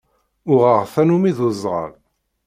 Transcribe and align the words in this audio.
Uɣeɣ 0.51 0.81
tannumi 0.93 1.31
d 1.37 1.39
uzɣal. 1.47 1.91